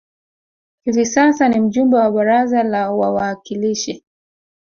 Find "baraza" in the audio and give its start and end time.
2.11-2.63